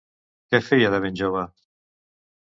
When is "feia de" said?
0.69-1.01